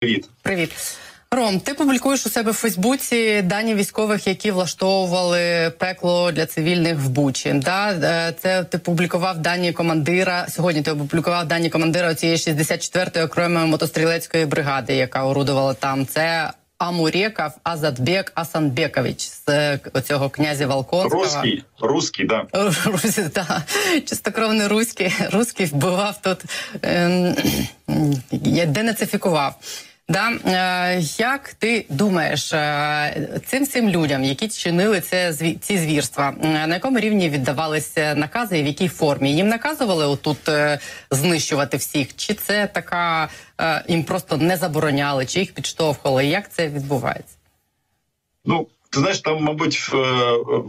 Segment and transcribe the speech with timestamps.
[0.00, 0.28] Привіт.
[0.42, 0.72] Привіт.
[1.30, 7.08] Ром, ти публікуєш у себе в Фейсбуці дані військових, які влаштовували пекло для цивільних в
[7.08, 7.52] Бучі.
[7.52, 7.92] Да?
[7.92, 10.48] Е, це ти публікував дані командира.
[10.48, 16.06] Сьогодні ти опублікував дані командира цієї 64-ї окремої мотострілецької бригади, яка орудувала там.
[16.06, 21.24] Це Амуреков Азадбек Асанбекович з е, цього князя Волконського.
[21.24, 22.46] Руський, руський, да.
[22.84, 23.62] Русі, да.
[24.06, 26.44] Чистокровний руський, руський вбивав тут,
[26.82, 27.34] ем,
[28.66, 29.54] денацифікував.
[30.08, 30.30] Да?
[30.30, 36.98] Е, як ти думаєш, е, цим всім людям, які чинили це ці звірства, на якому
[36.98, 39.36] рівні віддавалися накази і в якій формі?
[39.36, 40.78] Їм наказували отут е,
[41.10, 42.16] знищувати всіх?
[42.16, 43.28] Чи це така
[43.88, 46.26] їм просто не забороняли, чи їх підштовхували?
[46.26, 47.36] Як це відбувається?
[48.44, 49.92] Ну ти знаєш, там, мабуть,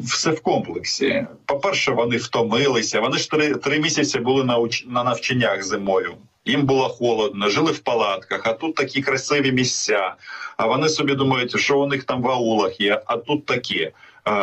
[0.04, 1.26] все в комплексі.
[1.46, 3.00] По-перше, вони втомилися.
[3.00, 6.14] Вони ж три три місяці були на на навчаннях зимою.
[6.48, 10.16] Їм було холодно, жили в палатках, а тут такі красиві місця.
[10.58, 13.92] А вони собі думають, що у них там в аулах є, а тут такі.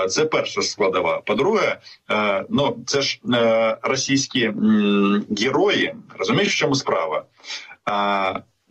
[0.09, 1.21] Це перша складова.
[1.21, 1.79] По-друге,
[2.49, 4.53] ну це ж е, російські
[5.39, 5.95] герої.
[6.19, 7.25] Розумієш, в чому справа?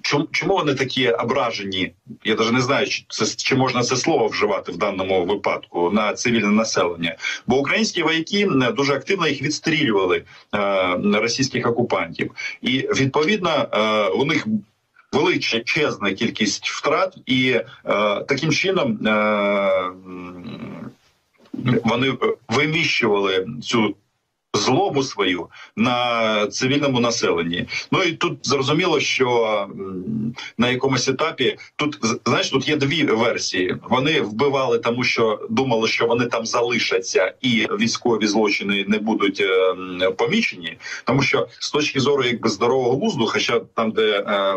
[0.03, 1.93] Чому чому вони такі ображені?
[2.23, 6.13] Я навіть не знаю, чи це чи можна це слово вживати в даному випадку на
[6.13, 7.15] цивільне населення.
[7.47, 10.23] Бо українські вояки дуже активно їх відстрілювали
[10.55, 12.31] е, російських окупантів,
[12.61, 14.47] і відповідно е, у них
[15.13, 17.63] величезна кількість втрат, і е,
[18.27, 19.91] таким чином е,
[21.83, 22.13] вони
[22.47, 23.95] виміщували цю
[24.53, 27.65] злобу свою на цивільному населенні.
[27.91, 29.67] Ну і тут зрозуміло, що
[30.57, 33.77] на якомусь етапі тут знаєш, тут є дві версії.
[33.89, 40.11] Вони вбивали, тому що думали, що вони там залишаться, і військові злочини не будуть е,
[40.11, 44.55] помічені, тому що з точки зору якби здорового глузду, хоча там, де е,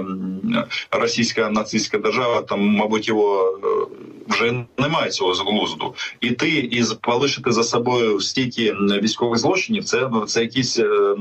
[0.90, 3.58] російська нацистська держава, там мабуть його.
[3.64, 5.94] Е, вже немає цього глузду.
[6.20, 9.85] іти і полишити за собою стільки військових злочинів.
[9.86, 11.14] Це це якісь е,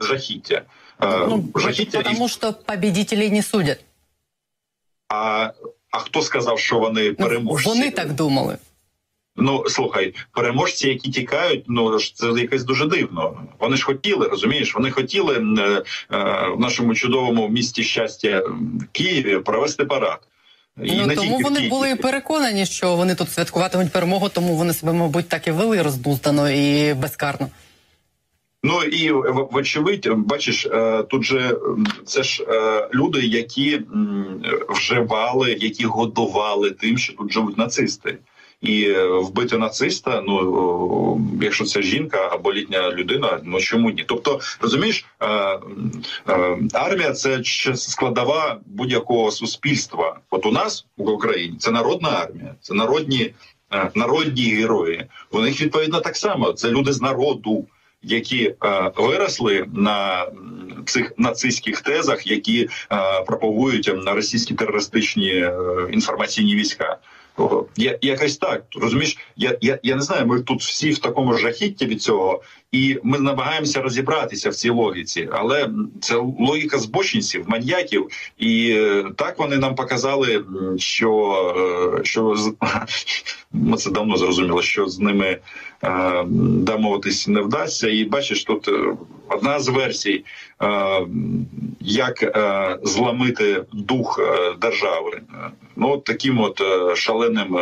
[0.00, 0.62] жахіття.
[1.02, 3.84] Е, ну, жахіття тому, що победителей не судять.
[5.08, 5.50] А
[5.90, 7.68] а хто сказав, що вони ну, переможці?
[7.68, 8.58] Вони так думали.
[9.36, 13.40] Ну слухай, переможці, які тікають, ну це якесь дуже дивно.
[13.58, 14.74] Вони ж хотіли, розумієш?
[14.74, 15.82] Вони хотіли е, е,
[16.56, 18.42] в нашому чудовому місті щастя
[18.92, 20.18] Києві провести парад.
[20.82, 25.28] І ну, тому вони були переконані, що вони тут святкуватимуть перемогу, тому вони себе, мабуть,
[25.28, 27.48] так і вели роздуздано і безкарно.
[28.66, 29.10] Ну і
[29.50, 31.58] вочевидь, бачиш, е, тут же
[32.04, 33.80] це ж е, люди, які
[34.68, 38.18] вживали, які годували тим, що тут живуть нацисти
[38.60, 40.22] і е, вбити нациста.
[40.26, 44.04] Ну якщо це жінка або літня людина, ну чому ні?
[44.06, 45.06] Тобто, розумієш,
[46.72, 47.40] армія це
[47.74, 50.18] складова будь-якого суспільства.
[50.30, 53.34] От у нас в Україні це народна армія, це народні
[53.94, 55.06] народні герої.
[55.30, 56.52] У них відповідно так само.
[56.52, 57.66] Це люди з народу.
[58.04, 60.26] Які е, виросли на
[60.86, 65.52] цих нацистських тезах, які е, пропагують російські терористичні е,
[65.92, 66.98] інформаційні війська,
[67.76, 70.26] я якось так розумієш, я я, я не знаю.
[70.26, 72.42] Ми тут всі в такому жахітті від цього,
[72.72, 78.80] і ми намагаємося розібратися в цій логіці, але це логіка збочинців, маньяків, і
[79.16, 80.44] так вони нам показали,
[80.78, 82.36] що що
[83.52, 85.38] ми це давно зрозуміло, що з ними
[86.26, 87.88] домовитись не вдасться.
[87.88, 88.70] І бачиш, тут
[89.28, 90.24] одна з версій,
[91.80, 92.38] як
[92.82, 94.20] зламити дух
[94.60, 95.20] держави.
[95.76, 96.62] Ну от таким от
[96.96, 97.58] шаленим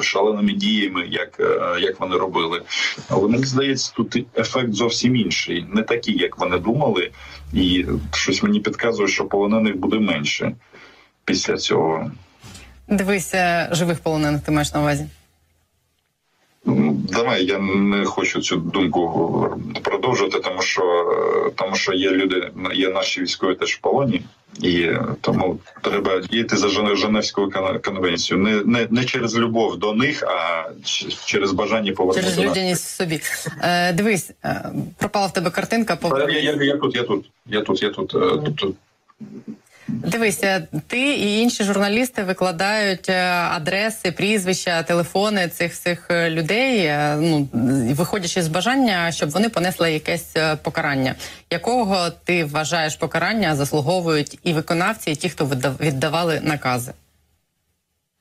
[0.00, 1.40] шаленими діями, як
[1.80, 2.62] як вони робили.
[3.10, 7.10] Мені здається, тут ефект зовсім інший, не такий, як вони думали,
[7.52, 10.52] і щось мені підказує, що полонених буде менше
[11.24, 12.10] після цього.
[12.88, 15.06] Дивися, живих полонених ти маєш на увазі.
[17.10, 20.82] Давай я не хочу цю думку продовжувати, тому що
[21.56, 24.22] тому що є люди, є наші військові теж в полоні,
[24.62, 24.88] і
[25.20, 27.50] тому треба діяти за Женевською
[27.84, 28.44] конвенцією.
[28.46, 30.64] Не не не через любов до них, а
[31.24, 32.28] через бажання повернути.
[32.28, 33.20] Через людяність собі.
[33.62, 35.98] Е, Дивись, е, пропала в тебе картинка.
[36.02, 38.14] Я, я, я, я тут, я тут, я тут, я тут.
[38.14, 38.76] Е, тут
[39.90, 46.78] Дивися, ти і інші журналісти викладають е, адреси, прізвища, телефони цих всіх е, людей.
[46.78, 47.48] Е, ну
[47.94, 51.14] виходячи з бажання, щоб вони понесли якесь покарання.
[51.50, 55.44] Якого ти вважаєш покарання заслуговують і виконавці, і ті, хто
[55.80, 56.92] віддавали накази?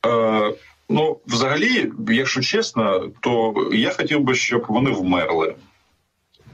[0.06, 0.54] Е,
[0.90, 5.56] Ну, взагалі, якщо чесно, то я хотів би, щоб вони вмерли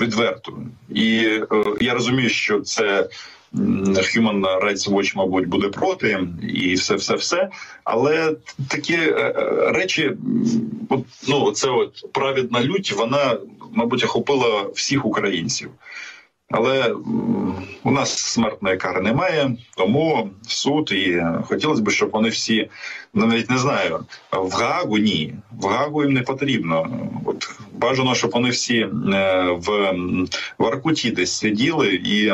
[0.01, 0.53] відверто.
[0.89, 1.47] І е,
[1.81, 3.09] я розумію, що це
[3.55, 7.49] Human Rights Watch, мабуть, буде проти, і все, все, все.
[7.83, 8.35] Але
[8.67, 9.33] такі е,
[9.73, 10.11] речі,
[11.27, 13.37] ну це от праведна лють, вона,
[13.71, 15.69] мабуть, охопила всіх українців.
[16.51, 16.95] Але
[17.83, 22.69] у нас смертної кари немає, тому суд і хотілося б, щоб вони всі
[23.13, 26.99] ну, навіть не знаю в Гаагу ні, в Гаагу їм не потрібно.
[27.25, 28.89] От бажано, щоб вони всі е,
[29.57, 29.95] в
[30.57, 32.33] Воркуті десь сиділи і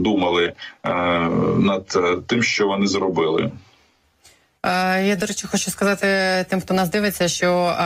[0.00, 0.52] думали
[0.84, 0.92] е,
[1.58, 3.50] над тим, що вони зробили.
[4.62, 6.06] Е, я до речі, хочу сказати
[6.50, 7.76] тим, хто нас дивиться, що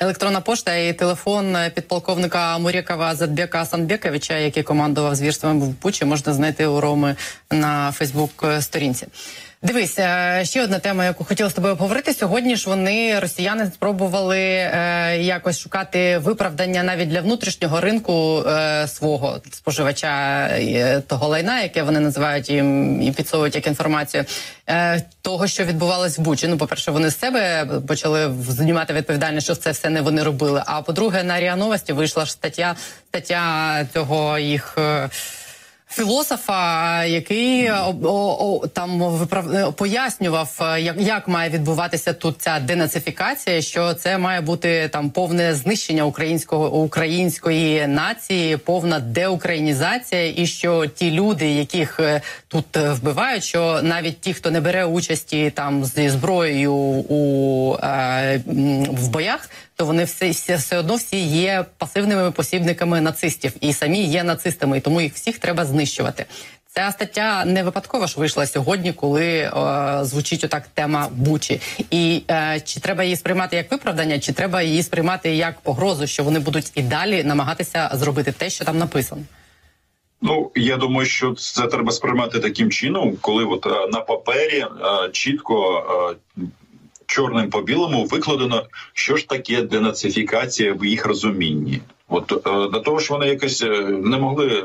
[0.00, 6.66] Електронна пошта і телефон підполковника Мурєкова Задбека Санбековича, який командував звірствами в Бучі, можна знайти
[6.66, 7.16] у Роми
[7.50, 9.06] на Фейсбук-сторінці.
[9.62, 12.14] Дивись, е, ще одна тема, яку хотіла з тобою обговорити.
[12.14, 19.40] Сьогодні ж вони росіяни спробували е, якось шукати виправдання навіть для внутрішнього ринку е, свого
[19.52, 24.24] споживача е, того лайна, яке вони називають їм і підсовують як інформацію
[24.68, 26.48] е, того, що відбувалось в Бучі.
[26.48, 30.62] Ну, по перше, вони з себе почали знімати відповідальність, що це все не вони робили.
[30.66, 32.76] А по-друге, на Ріа Новості вийшла ж стаття
[33.08, 34.78] стаття цього їх.
[34.78, 35.08] Е,
[35.90, 39.74] філософа, який о, о, там виправ...
[39.74, 45.54] пояснював, е, як як має відбуватися тут ця денацифікація, що це має бути там повне
[45.54, 53.44] знищення українського української нації, повна деукраїнізація, і що ті люди, яких е, тут е, вбивають,
[53.44, 58.42] що навіть ті, хто не бере участі там зі зброєю у е,
[58.90, 64.04] в боях то вони все, все все одно всі є пасивними посібниками нацистів і самі
[64.04, 66.26] є нацистами, і тому їх всіх треба знищувати.
[66.66, 69.50] Ця стаття не випадково ж вийшла сьогодні, коли е,
[70.02, 71.60] звучить отак тема Бучі.
[71.90, 76.24] І е, чи треба її сприймати як виправдання, чи треба її сприймати як погрозу, що
[76.24, 79.22] вони будуть і далі намагатися зробити те, що там написано.
[80.22, 84.66] Ну я думаю, що це треба сприймати таким чином, коли от е, на папері е,
[85.12, 85.84] чітко
[86.38, 86.42] е,
[87.08, 91.80] чорним по білому викладено, що ж таке денацифікація в їх розумінні.
[92.08, 94.64] От е, до того ж, вони якось е, не могли е,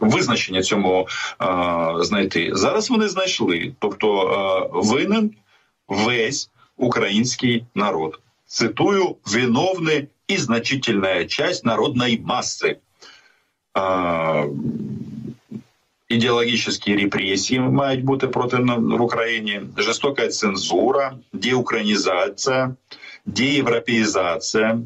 [0.00, 1.08] визначення цьому
[2.00, 2.50] знайти.
[2.54, 5.30] Зараз вони знайшли, тобто винен
[5.88, 8.20] весь український народ.
[8.46, 12.76] Цитую виновний і значительна часть народної маси
[16.14, 22.74] ідеологічні репресії мають бути проти в Україні, жорстока цензура, деукраїнізація,
[23.26, 24.78] деєвропеїзація.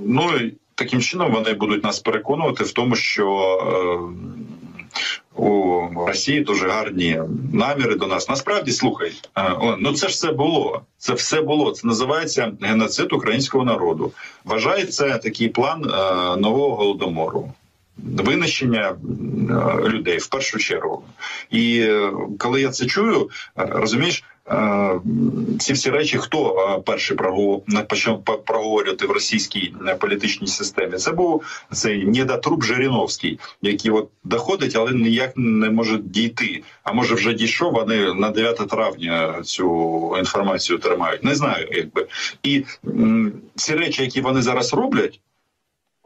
[0.00, 0.30] Ну
[0.74, 3.28] таким чином вони будуть нас переконувати в тому, що
[5.34, 7.22] у Росії дуже гарні
[7.52, 8.28] наміри до нас.
[8.28, 9.12] Насправді слухай,
[9.78, 10.82] ну це ж все було.
[10.98, 11.70] Це все було.
[11.70, 14.12] Це називається геноцид українського народу.
[14.44, 15.80] Вважається такий план
[16.40, 17.52] нового голодомору
[18.04, 21.02] винищення е, людей в першу чергу.
[21.50, 24.24] І е, коли я це чую, е, розумієш.
[25.58, 27.16] Ці всі речі, хто перший
[27.88, 31.42] почав проговорювати в російській політичній системі, це був
[31.72, 36.62] цей недотруб Жириновський, який от доходить, але ніяк не може дійти.
[36.82, 37.72] А може вже дійшов.
[37.72, 41.24] Вони на 9 травня цю інформацію тримають.
[41.24, 42.06] Не знаю, якби
[42.42, 42.64] і
[43.54, 45.20] ці речі, які вони зараз роблять.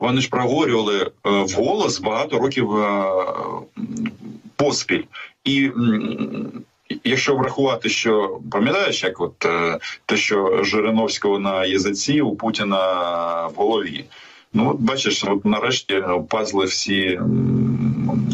[0.02, 3.04] Вони ж проговорювали е, вголос багато років е,
[4.56, 5.02] поспіль.
[5.44, 5.70] І
[7.04, 13.54] якщо врахувати, що пам'ятаєш, як от е, те, що Жириновського на язиці у Путіна в
[13.54, 14.04] голові.
[14.52, 17.20] Ну, от бачиш, от нарешті пазли всі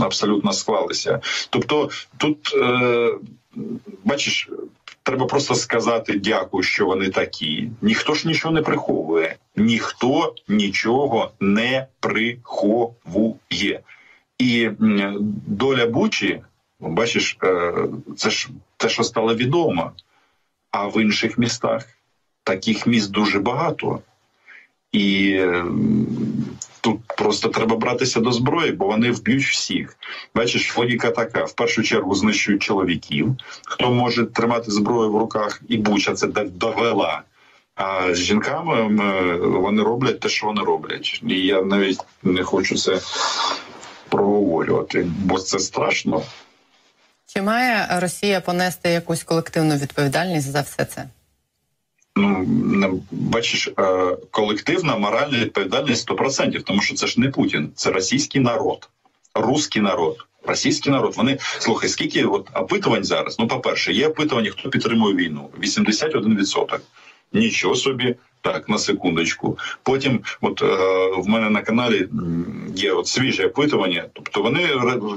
[0.01, 1.21] абсолютно склалися.
[1.51, 3.13] Тобто, тут е,
[4.05, 4.49] бачиш,
[5.09, 7.71] Треба просто сказати дякую, що вони такі.
[7.83, 13.81] Ніхто ж нічого не приховує, ніхто нічого не приховує.
[14.39, 14.71] І
[15.47, 16.41] доля Бучі,
[16.81, 17.73] бачиш, е,
[18.17, 19.93] це ж те, що стало відомо.
[20.71, 21.89] А в інших містах
[22.45, 24.01] таких міст дуже багато.
[24.93, 25.41] І
[26.81, 29.97] тут просто треба братися до зброї, бо вони вб'ють всіх.
[30.35, 35.77] Бачиш, логіка така: в першу чергу знищують чоловіків, хто може тримати зброю в руках, і
[35.77, 37.23] буча це довела.
[37.75, 38.83] А з жінками
[39.39, 41.23] вони роблять те, що вони роблять.
[41.29, 43.01] І я навіть не хочу це
[44.09, 46.23] проговорювати, бо це страшно.
[47.27, 51.09] Чи має Росія понести якусь колективну відповідальність за все це?
[52.19, 58.41] Ну бачиш, е, колективна моральна відповідальність 100%, тому що це ж не Путін, це російський
[58.41, 58.89] народ,
[59.35, 60.25] русський народ.
[60.47, 63.39] Російський народ, вони слухай, скільки от опитувань зараз?
[63.39, 65.51] Ну, по перше, є опитування, хто підтримує війну?
[65.63, 66.79] 81%.
[67.33, 69.59] Нічого собі, Так, на секундочку.
[69.83, 70.67] Потім, от е,
[71.21, 72.09] в мене на каналі
[72.75, 74.05] є от свіже опитування.
[74.13, 74.69] Тобто вони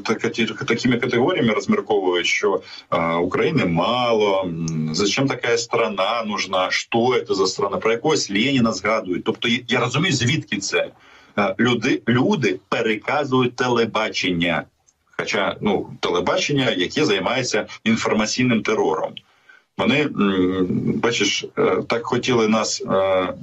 [0.06, 0.20] так,
[0.68, 2.62] такими категоріями розмірковують, що
[2.92, 4.50] е, України мало,
[4.92, 9.24] зачем така страна нужна, що це за страна, про якогось Леніна згадують.
[9.24, 10.92] Тобто, я розумію, звідки це
[11.38, 14.64] е, люди, люди переказують телебачення.
[15.18, 19.14] Хоча ну телебачення, яке займається інформаційним терором.
[19.78, 20.08] Вони
[20.96, 23.34] бачиш, е, так хотіли нас е,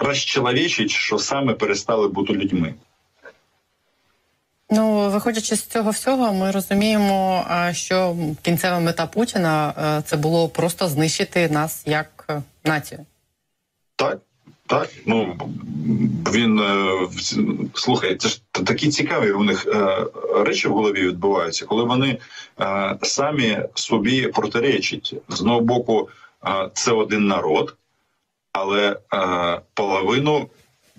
[0.00, 2.74] розчеловічити, що саме перестали бути людьми.
[4.70, 10.88] Ну, виходячи з цього всього, ми розуміємо, що кінцева мета Путіна е, це було просто
[10.88, 13.06] знищити нас як націю.
[13.96, 14.18] Так,
[14.70, 15.36] так, ну
[16.32, 17.08] він е,
[17.74, 22.18] слухай, це ж такі цікаві у них е, речі в голові відбуваються, коли вони
[22.60, 26.08] е, самі собі протиречать з одного боку,
[26.74, 27.76] це один народ,
[28.52, 28.96] але
[29.74, 30.48] половину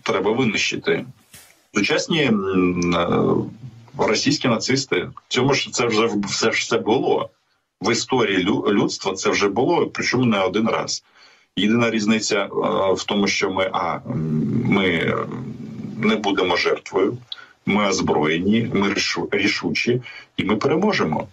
[0.03, 1.05] треба винищити.
[1.75, 2.31] Сучасні
[3.97, 7.29] російські нацисти, цьому ж це вже все ж все було
[7.81, 9.13] в історії людства.
[9.13, 11.03] Це вже було, причому не один раз.
[11.55, 12.47] Єдина різниця е,
[12.93, 13.99] в тому, що ми а
[14.65, 15.15] ми
[15.97, 17.17] не будемо жертвою,
[17.65, 18.95] ми озброєні, ми
[19.31, 20.01] рішучі,
[20.37, 21.27] і ми переможемо.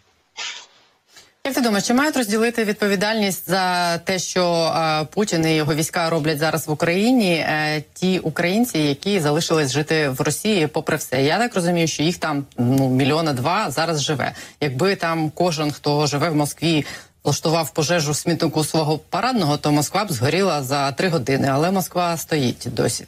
[1.49, 4.45] Як ти думаєш, чи мають розділити відповідальність за те, що
[4.77, 7.33] е, Путін і його війська роблять зараз в Україні?
[7.35, 12.19] Е, ті українці, які залишились жити в Росії, попри все, я так розумію, що їх
[12.19, 14.33] там ну мільйона два зараз живе.
[14.61, 16.87] Якби там кожен, хто живе в Москві,
[17.29, 21.49] влаштував пожежу в смітнику свого парадного, то Москва б згоріла за три години.
[21.53, 23.05] Але Москва стоїть досі.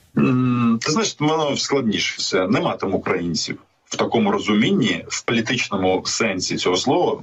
[0.81, 2.49] Ти знаєш, воно складніше все.
[2.49, 3.59] Нема там українців.
[3.85, 7.23] В такому розумінні, в політичному сенсі цього слова,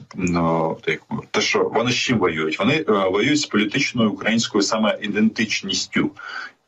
[1.32, 6.12] те, що вони з чим воюють, вони е, воюють з політичною українською саме ідентичністю,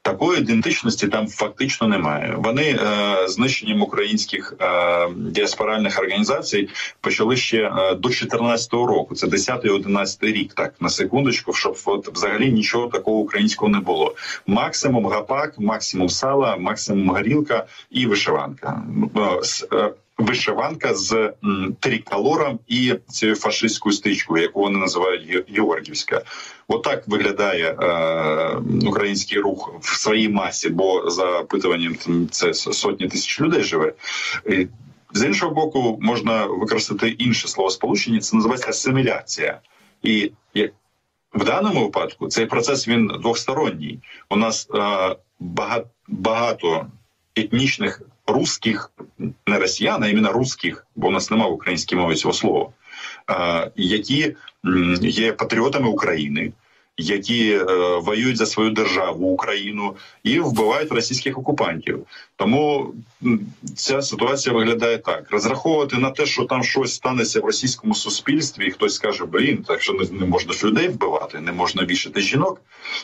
[0.01, 2.36] Такої ідентичності там фактично немає.
[2.38, 6.70] Вони е, знищенням українських е, діаспоральних організацій
[7.01, 9.15] почали ще е, до 2014 року.
[9.15, 10.53] Це 10-11 рік.
[10.53, 14.15] Так на секундочку, щоб от взагалі нічого такого українського не було.
[14.48, 18.84] Максимум гапак, максимум сала, максимум горілка і вишиванка.
[19.15, 21.34] Е, е, вишиванка з
[21.80, 26.22] триколором і цією фашистською стичкою, яку вони називають Георгівська.
[26.68, 31.96] Отак виглядає е, український рух в своїй масі, бо за опитуванням
[32.32, 33.94] це сотні тисяч людей живе.
[35.14, 38.20] З іншого боку, можна використати інше слово сполучення.
[38.20, 39.60] Це називається асиміляція.
[40.04, 40.32] І
[41.34, 44.00] в даному випадку цей процес він двосторонній.
[44.30, 46.88] У нас е, багато багато
[47.36, 48.92] етнічних русських,
[49.48, 52.70] не росіян, а іменно русських, бо у нас немає в українській мові цього слова,
[53.76, 54.36] які
[55.02, 56.52] є патріотами України.
[57.01, 57.65] Які е,
[58.01, 62.00] воюють за свою державу Україну і вбивають російських окупантів,
[62.36, 62.94] тому
[63.75, 68.72] ця ситуація виглядає так: розраховувати на те, що там щось станеться в російському суспільстві, і
[68.72, 72.62] хтось скаже, блін, так що не, не можна ж людей вбивати, не можна вішати жінок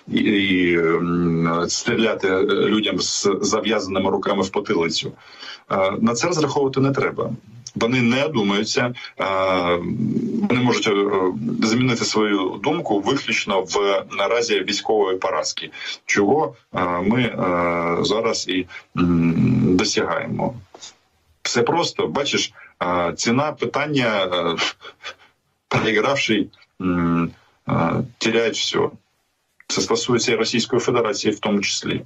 [0.07, 0.79] і, і
[1.67, 5.11] стріляти е, людям з зав'язаними руками в потилицю.
[5.99, 7.31] На це розраховувати не треба.
[7.75, 8.93] Вони не думаються,
[10.49, 10.93] вони можуть е,
[11.67, 15.71] змінити свою думку виключно в наразі військової поразки,
[16.05, 16.55] чого
[17.03, 18.67] ми е, зараз і
[19.75, 20.55] досягаємо.
[21.41, 22.53] Все просто бачиш,
[23.15, 24.55] ціна питання, е,
[25.67, 26.49] перегравший,
[28.17, 28.89] теряє все.
[29.67, 32.01] Це стосується і Російської Федерації, в тому числі.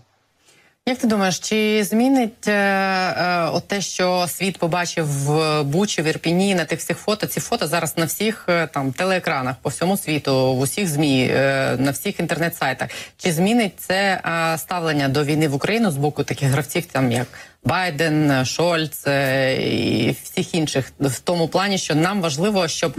[0.90, 6.06] Як ти думаєш, чи змінить е, е, от те, що світ побачив в Бучі, в
[6.06, 7.28] Ірпіні на тих всіх фото?
[7.28, 11.76] Ці фото зараз на всіх е, там телеекранах по всьому світу, в усіх змі, е,
[11.80, 12.90] на всіх інтернет-сайтах.
[13.18, 17.28] Чи змінить це е, ставлення до війни в Україну з боку таких гравців, там як
[17.64, 22.98] Байден, Шольц е, і всіх інших, в тому плані, що нам важливо, щоб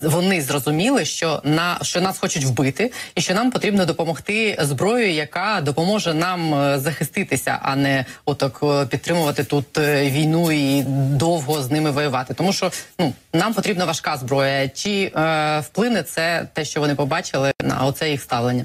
[0.00, 5.60] вони зрозуміли, що на що нас хочуть вбити, і що нам потрібно допомогти зброєю, яка
[5.60, 10.82] допоможе нам е, захиститися, а не отак е, підтримувати тут е, війну і
[11.16, 12.34] довго з ними воювати.
[12.34, 14.68] Тому що ну нам потрібна важка зброя.
[14.68, 18.64] Чи е, вплине це те, що вони побачили на оце їх ставлення?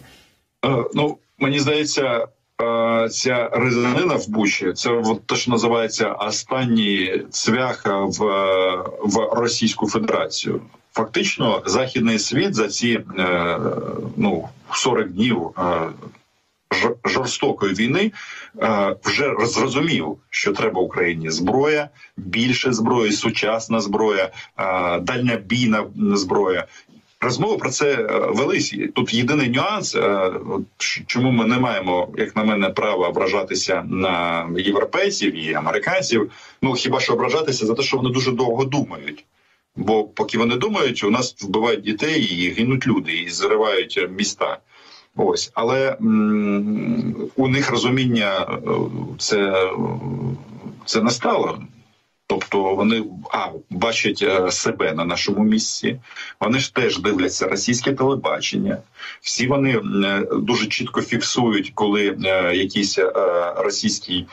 [0.93, 2.27] Ну мені здається.
[3.11, 8.19] Ця резанина в Бучі, це от те, що називається останній цвях в
[9.03, 10.61] в Російську Федерацію.
[10.93, 13.59] Фактично, західний світ за ці е,
[14.17, 15.89] ну 40 днів е,
[17.05, 18.11] жорстокої війни
[18.61, 24.31] е, вже зрозумів, що треба Україні зброя, більше зброї, сучасна зброя,
[25.01, 26.67] дальнобійна зброя.
[27.23, 28.75] Розмови про це е, велись.
[28.95, 30.31] Тут єдиний нюанс, е,
[31.07, 36.31] чому ми не маємо, як на мене, права ображатися на європейців і американців.
[36.61, 39.25] Ну хіба що ображатися за те, що вони дуже довго думають.
[39.75, 44.57] Бо поки вони думають, у нас вбивають дітей і гинуть люди, і зривають міста.
[45.15, 48.59] Ось, але м у них розуміння
[49.17, 49.69] це
[50.85, 51.59] це настало.
[52.27, 55.99] Тобто вони а бачать е, себе на нашому місці.
[56.39, 58.77] Вони ж теж дивляться російське телебачення.
[59.21, 62.99] Всі вони е, дуже чітко фіксують, коли е, якийсь
[63.55, 64.27] російський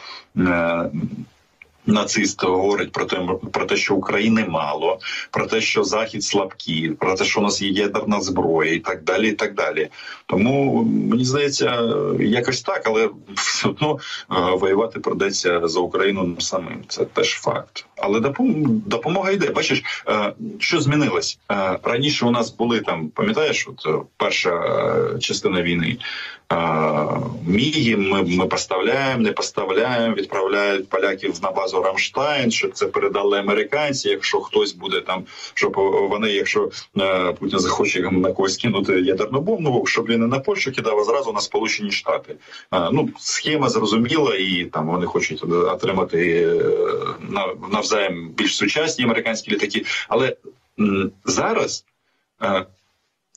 [1.90, 4.98] Нацист говорить про те, про те, що України мало,
[5.30, 9.04] про те, що Захід слабкі, про те, що у нас є ядерна зброя, і так
[9.04, 9.28] далі.
[9.28, 9.88] і так далі.
[10.26, 13.98] Тому мені здається, якось так, але все одно
[14.30, 16.84] е, воювати придеться за Україну самим.
[16.88, 17.86] Це теж факт.
[18.00, 18.20] Але
[18.86, 19.50] допомога йде.
[19.50, 22.26] Бачиш, е, що змінилось е, раніше.
[22.26, 25.96] У нас були там, пам'ятаєш, от перша частина війни.
[27.46, 34.08] Міги ми, ми поставляємо, не поставляємо, відправляють поляків на базу Рамштайн, щоб це передали американці.
[34.08, 35.72] Якщо хтось буде там, щоб
[36.10, 40.72] вони, якщо е, Путін захоче на когось кинути ядерну бомбу, щоб він не на Польщу
[40.72, 42.36] кидав, а зразу на Сполучені Штати.
[42.72, 47.50] Е, ну схема зрозуміла, і там вони хочуть отримати е,
[47.90, 49.84] навзаєм більш сучасні американські літаки.
[50.08, 50.36] Але
[51.24, 51.84] зараз
[52.42, 52.66] е,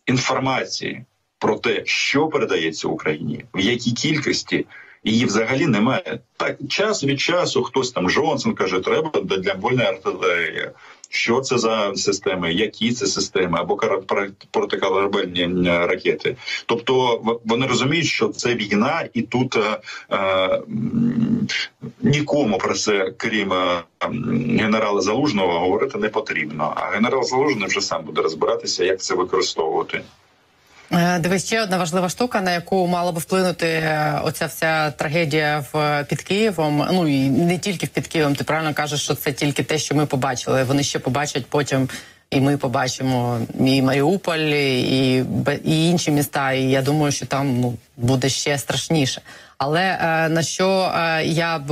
[0.05, 1.05] інформації
[1.39, 4.65] про те, що передається Україні, в якій кількості
[5.03, 6.19] її взагалі немає.
[6.37, 10.69] Так час від часу хтось там Джонсон каже, треба для вольної артилерії.
[11.15, 13.79] Що це за системи, які це системи, або
[14.51, 16.35] протикорабельні ракети?
[16.65, 19.79] Тобто вони розуміють, що це війна, і тут е,
[20.11, 20.61] е,
[22.01, 23.83] нікому про це, крім е,
[24.59, 26.73] генерала Залужного, говорити не потрібно.
[26.75, 30.01] А генерал Залужний вже сам буде розбиратися, як це використовувати.
[30.91, 35.65] Е, дивись, ще одна важлива штука, на яку мала би вплинути е, оця вся трагедія
[35.73, 36.87] в під Києвом.
[36.91, 38.35] Ну і не тільки в під Києвом.
[38.35, 40.63] Ти правильно кажеш, що це тільки те, що ми побачили.
[40.63, 41.89] Вони ще побачать потім.
[42.29, 45.25] І ми побачимо і Маріуполь, і
[45.63, 46.51] і інші міста.
[46.51, 49.21] І я думаю, що там ну буде ще страшніше.
[49.65, 51.71] Але е, на що е, я б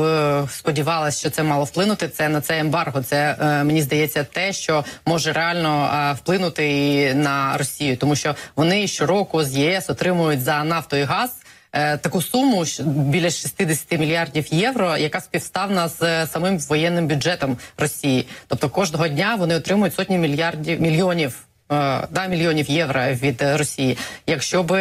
[0.50, 3.04] сподівалася, що це мало вплинути, це на це ембарго.
[3.04, 8.36] Це е, мені здається, те, що може реально е, вплинути і на Росію, тому що
[8.56, 11.30] вони щороку з ЄС отримують за нафту і газ.
[11.74, 18.28] Е, таку суму біля 60 мільярдів євро, яка співставна з е, самим воєнним бюджетом Росії.
[18.48, 21.38] Тобто кожного дня вони отримують сотні мільярдів мільйонів
[21.72, 23.98] е, да, мільйонів євро від Росії.
[24.28, 24.80] Якщо би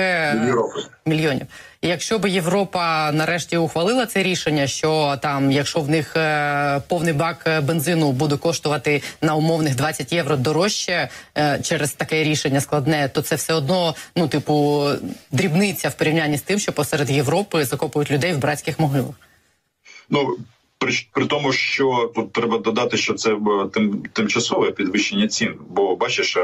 [1.07, 1.47] мільйонів.
[1.83, 7.63] Якщо б Європа нарешті ухвалила це рішення, що там, якщо в них е, повний бак
[7.63, 13.37] бензину буде коштувати на умовних 20 євро дорожче е, через таке рішення складне, то це
[13.37, 14.87] все одно, ну типу,
[15.33, 19.15] дрібниця в порівнянні з тим, що посеред Європи закопують людей в братських могилах.
[20.11, 20.37] Ну
[20.81, 23.37] при, при тому, що тут треба додати, що це
[23.73, 25.55] тим тимчасове підвищення цін.
[25.69, 26.41] Бо бачиш, е,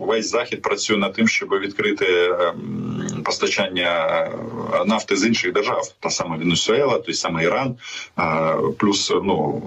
[0.00, 2.06] весь захід працює над тим, щоб відкрити
[2.40, 7.76] ем, постачання е, нафти з інших держав, та сама Венесуела, той самий Іран,
[8.18, 9.62] е, плюс ну.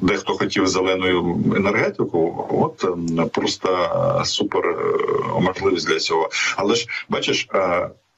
[0.00, 4.76] Дехто хотів зелену енергетику, от ем, просто супер
[5.40, 6.30] можливість для цього.
[6.56, 7.48] Але ж бачиш,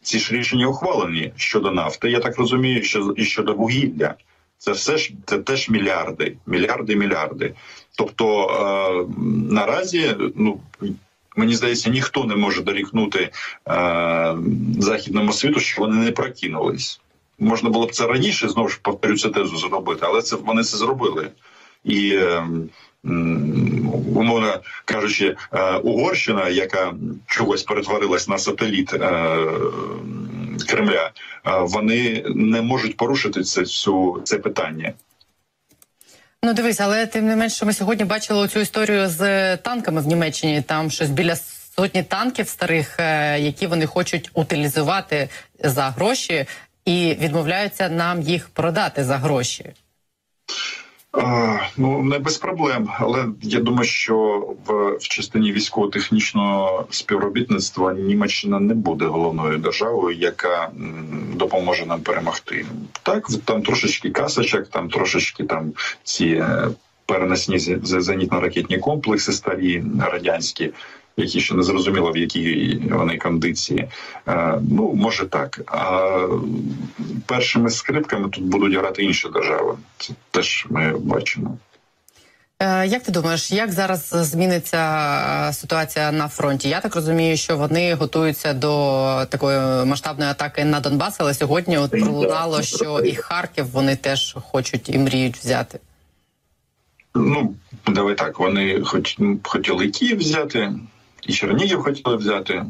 [0.02, 2.10] ці ж рішення ухвалені щодо нафти.
[2.10, 4.14] Я так розумію, що і щодо вугілля.
[4.58, 7.54] Це все ж це теж мільярди, мільярди, мільярди.
[7.98, 9.14] Тобто е,
[9.54, 10.60] наразі, ну
[11.36, 13.30] мені здається, ніхто не може дорікнути
[13.68, 14.36] е,
[14.78, 17.00] західному світу, що вони не прокинулись.
[17.38, 20.76] Можна було б це раніше знову ж повторю цю тезу зробити, але це вони це
[20.76, 21.30] зробили.
[21.84, 22.46] І е,
[24.14, 26.94] умовно кажучи, е, Угорщина, яка
[27.26, 28.98] чогось перетворилась на сателіт е,
[30.68, 31.10] Кремля,
[31.60, 34.92] вони не можуть порушити це цю це питання.
[36.42, 40.62] Ну, дивись, але тим не менше, ми сьогодні бачили цю історію з танками в Німеччині.
[40.62, 41.36] Там щось біля
[41.76, 45.28] сотні танків старих, е, які вони хочуть утилізувати
[45.64, 46.46] за гроші,
[46.84, 49.72] і відмовляються нам їх продати за гроші.
[51.76, 58.74] Ну не без проблем, але я думаю, що в, в частині військово-технічного співробітництва Німеччина не
[58.74, 60.70] буде головною державою, яка
[61.34, 62.66] допоможе нам перемогти.
[63.02, 66.44] Так там трошечки касочок, там трошечки там ці
[67.06, 70.70] переносні зенітно-ракетні комплекси, старі радянські
[71.16, 73.88] які ще не зрозуміло в якій вони кондиції.
[74.28, 75.60] Е, ну може так.
[75.66, 76.10] А
[77.26, 79.74] першими скрипками тут будуть грати інші держави.
[79.98, 81.58] Це теж ми бачимо.
[82.62, 84.78] Е, як ти думаєш, як зараз зміниться
[85.48, 86.68] е, ситуація на фронті?
[86.68, 91.90] Я так розумію, що вони готуються до такої масштабної атаки на Донбас, але сьогодні от
[91.90, 95.80] пролунало, що і Харків вони теж хочуть і мріють взяти.
[97.14, 97.54] Ну
[97.86, 98.38] давай так.
[98.38, 100.72] Вони хоч хотіли Київ взяти,
[101.26, 102.64] і Чернігів хотіли взяти.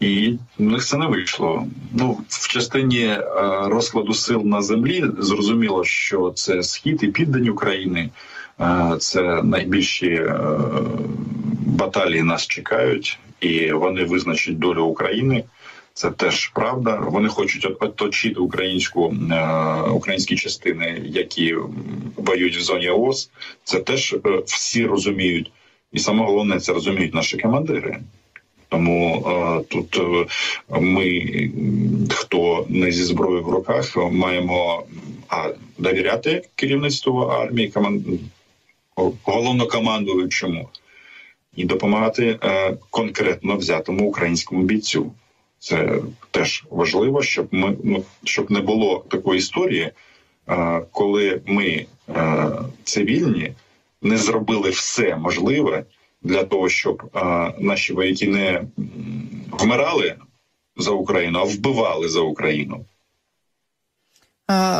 [0.00, 1.66] І в них це не вийшло.
[1.92, 3.22] Ну в частині е,
[3.64, 8.10] розкладу сил на землі зрозуміло, що це схід і південь України.
[8.60, 10.38] Е, це найбільші е,
[11.66, 15.44] баталії нас чекають, і вони визначать долю України.
[15.94, 16.96] Це теж правда.
[16.96, 19.14] Вони хочуть оточити українську
[19.92, 21.56] українські частини, які
[22.16, 23.30] воюють в зоні ООС.
[23.64, 25.52] Це теж всі розуміють,
[25.92, 27.98] і саме головне це розуміють наші командири.
[28.68, 30.26] Тому е, тут е,
[30.80, 31.22] ми,
[32.10, 34.84] хто не зі зброєю в руках, маємо
[35.28, 38.02] а довіряти керівництву армії, команд...
[39.24, 40.68] головнокомандуючому
[41.56, 45.12] і допомагати е, конкретно взятому українському бійцю.
[45.58, 45.98] Це
[46.30, 49.90] теж важливо, щоб ми ну щоб не було такої історії,
[50.48, 52.50] е, коли ми е,
[52.84, 53.52] цивільні
[54.02, 55.84] не зробили все можливе
[56.22, 58.62] для того, щоб а, наші вояки не
[59.50, 60.14] вмирали
[60.76, 62.84] за Україну, а вбивали за Україну.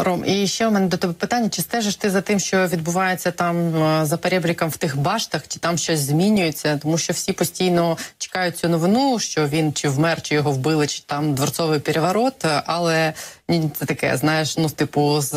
[0.00, 3.30] Ром, і ще у мене до тебе питання: чи стежиш ти за тим, що відбувається
[3.30, 3.72] там
[4.06, 6.78] за перебріком в тих баштах, чи там щось змінюється?
[6.82, 11.02] Тому що всі постійно чекають цю новину, що він чи вмер, чи його вбили, чи
[11.06, 12.44] там дворцовий переворот.
[12.66, 13.12] Але
[13.48, 15.34] ні, це таке, знаєш, ну типу з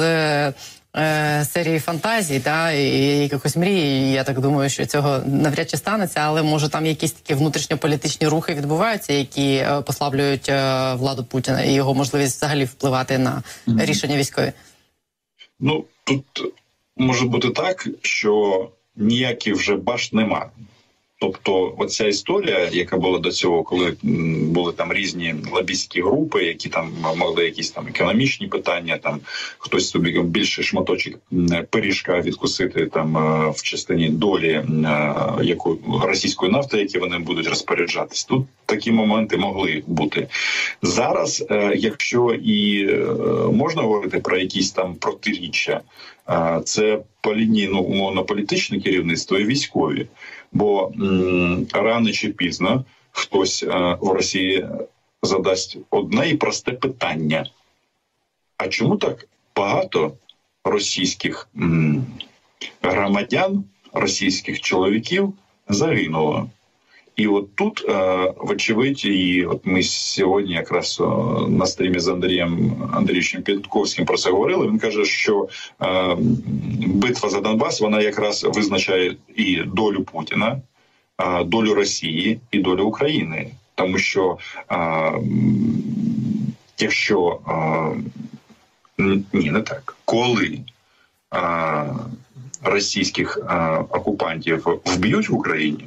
[0.98, 4.12] е, серії фантазій, да, і якихось мрій.
[4.12, 8.54] Я так думаю, що цього навряд чи станеться, але може там якісь такі внутрішньополітичні рухи
[8.54, 14.52] відбуваються, які е, послаблюють е, владу Путіна і його можливість взагалі впливати на рішення військові.
[15.60, 16.54] Ну тут
[16.98, 20.50] може бути так, що ніяких вже башт нема.
[21.22, 26.92] Тобто, оця історія, яка була до цього, коли були там різні лобістські групи, які там
[27.16, 29.20] могли якісь там економічні питання, там
[29.58, 31.14] хтось собі більше шматочок
[31.70, 34.66] пиріжка відкусити там е, в частині долі е,
[35.42, 38.24] яку російської нафти, які вони будуть розпоряджатись.
[38.24, 40.28] Тут такі моменти могли бути
[40.82, 41.46] зараз.
[41.50, 42.90] Е, якщо і
[43.54, 45.82] можна говорити про якісь там протиріччя,
[46.66, 50.08] це по лінії ну, умовно політичне керівництво і військові
[50.52, 50.92] бо
[51.74, 54.68] рано чи пізно хтось е, в Росії
[55.24, 57.50] задасть одне і просте питання:
[58.58, 60.14] а чому так багато
[60.64, 61.50] російських
[62.82, 65.34] громадян, російських чоловіків
[65.70, 66.50] загинуло?
[67.16, 71.02] І от тут, е, вочевидь, і от ми сьогодні, якраз
[71.48, 74.68] на стрімі з Андрієм Андрійовичем Пінтковським про це говорили.
[74.68, 75.48] Він каже, що
[75.82, 76.18] е,
[76.88, 80.62] битва за Донбас вона якраз визначає і долю Путіна,
[81.46, 84.38] долю Росії і долю України, тому що
[86.80, 87.40] якщо
[89.34, 90.60] ні, не так, коли
[92.64, 93.40] російських
[93.90, 95.86] окупантів вб'ють в Україні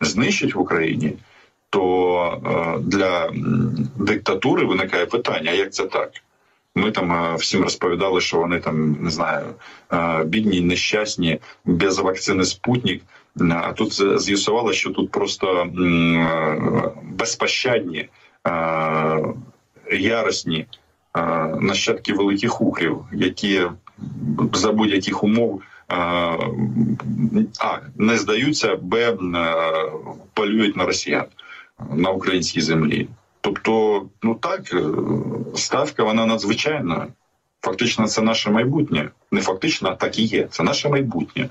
[0.00, 1.12] знищать в Україні,
[1.70, 3.30] то е, для
[3.96, 6.10] диктатури виникає питання: як це так?
[6.74, 9.46] Ми там е, всім розповідали, що вони там не знаю,
[9.92, 13.02] е, бідні, нещасні, без вакцини Спутник.
[13.50, 15.66] А тут з'ясувало, що тут просто
[17.02, 18.08] безпощадні,
[19.92, 20.66] яросні
[21.60, 23.62] нащадки великих ухрів, які
[24.52, 29.16] за будь-яких умов а не здаються, б е,
[30.34, 31.24] полюють на росіян
[31.94, 33.08] на українській землі.
[33.40, 34.82] Тобто, ну так, е,
[35.54, 37.06] ставка вона надзвичайна.
[37.62, 39.10] Фактично, це наше майбутнє.
[39.30, 40.46] Не фактично, а так і є.
[40.50, 41.48] Це наше майбутнє.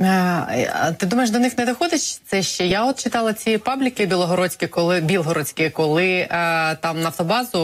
[0.00, 2.66] А, Ти думаєш, до них не доходить це ще?
[2.66, 7.58] Я от читала ці пабліки білогородські, коли білгородські, коли а, там нафтобазу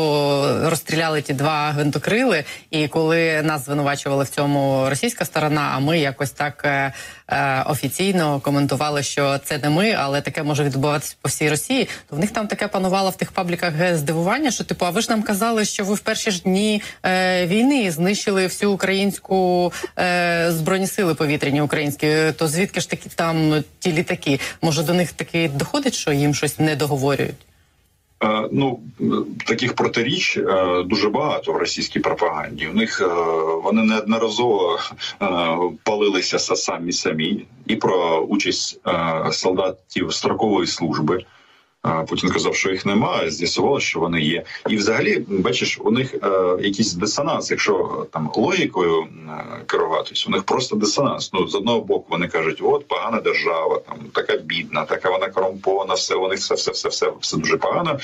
[0.68, 6.30] розстріляли ті два гвинтокрили, і коли нас звинувачували в цьому російська сторона, а ми якось
[6.30, 6.92] так е,
[7.28, 11.88] е, офіційно коментували, що це не ми, але таке може відбуватися по всій Росії.
[12.10, 15.10] То в них там таке панувало в тих пабліках здивування, що типу, а ви ж
[15.10, 20.86] нам казали, що ви в перші ж дні е, війни знищили всю українську е, збройні
[20.86, 24.40] сили повітряні українські то звідки ж такі там ті літаки?
[24.62, 27.46] Може до них таки доходить, що їм щось не договорюють?
[28.24, 28.80] Е, ну
[29.46, 30.42] таких протиріч е,
[30.86, 32.66] дуже багато в російській пропаганді.
[32.66, 33.06] У них е,
[33.62, 34.78] вони неодноразово
[35.82, 38.80] палилися самі самі і про участь
[39.32, 41.24] солдатів строкової служби.
[42.08, 43.30] Путін казав, що їх немає.
[43.30, 44.44] З'ясувало, що вони є.
[44.68, 47.50] І, взагалі, бачиш, у них е, якийсь дисонанс.
[47.50, 49.08] Якщо там логікою е,
[49.66, 51.32] керуватись, у них просто дисонанс.
[51.32, 55.94] Ну з одного боку вони кажуть, от погана держава, там така бідна, така вона корумпована,
[55.94, 57.98] все у них все, все, все, все, все дуже погано.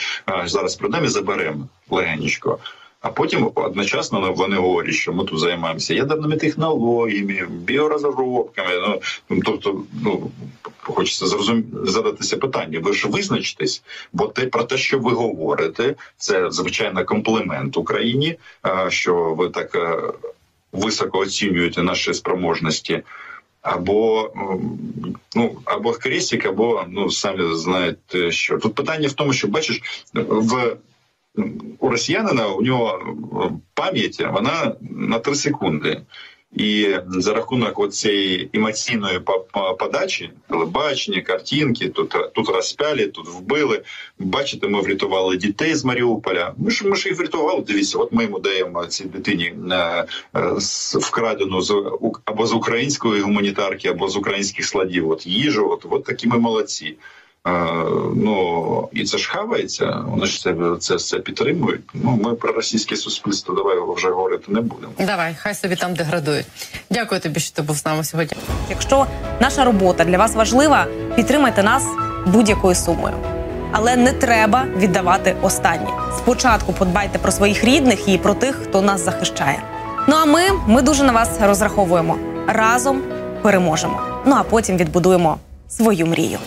[0.45, 2.59] Зараз прийдемо і заберемо легенечко.
[3.05, 9.01] А потім одночасно вони говорять, що ми тут займаємося ядерними технологіями, біорозробками.
[9.31, 10.31] Ну тобто, ну
[10.93, 11.65] хочеться зрозум...
[11.73, 12.81] задатися питання.
[12.81, 18.39] Ви ж визначитесь, бо те про те, що ви говорите, це звичайно комплімент Україні.
[18.89, 19.99] Що ви так е,
[20.73, 23.03] високо оцінюєте наші спроможності.
[23.63, 24.33] Або
[25.37, 29.83] ну або крестик, або ну самі знаєте, що тут питання в тому, що бачиш
[30.15, 30.77] в
[31.79, 33.01] у росіянина у нього
[33.75, 36.01] пам'ять вона на 3 секунди.
[36.55, 39.21] І за рахунок цієї емоційної
[39.79, 43.83] подачі, телебачення, картинки, тут тут розпяли, тут вбили.
[44.19, 46.55] Бачите, ми врятували дітей з Маріуполя.
[46.57, 47.65] Ми ж ми ж їх врятували.
[47.67, 49.55] Дивіться, от ми йому даємо цій дитині
[51.01, 51.75] вкрадену з
[52.25, 55.11] або з української гуманітарки, або з українських складів.
[55.11, 56.97] От їжу, от, от такі ми молодці.
[58.17, 60.03] Ну і це ж хавається.
[60.07, 61.81] Вони ж це це все підтримують.
[61.95, 64.93] Ну ми про російське суспільство давай вже говорити не будемо.
[64.99, 66.47] Давай, хай собі там деградують.
[66.91, 68.37] Дякую тобі, що ти був з нами сьогодні.
[68.71, 69.07] Якщо
[69.41, 71.85] наша робота для вас важлива, підтримайте нас
[72.27, 73.15] будь-якою сумою.
[73.73, 75.91] Але не треба віддавати останнє.
[76.19, 79.63] Спочатку подбайте про своїх рідних і про тих, хто нас захищає.
[80.09, 82.19] Ну а ми, ми дуже на вас розраховуємо.
[82.47, 83.03] Разом
[83.43, 84.01] переможемо.
[84.27, 86.39] Ну а потім відбудуємо свою мрію.